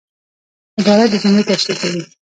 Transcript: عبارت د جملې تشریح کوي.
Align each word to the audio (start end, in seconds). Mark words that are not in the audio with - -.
عبارت 0.79 1.09
د 1.11 1.15
جملې 1.23 1.43
تشریح 1.49 1.77
کوي. 1.81 2.03